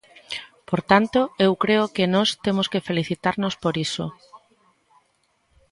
[0.69, 4.05] Por tanto, eu creo que nós temos que felicitarnos por iso.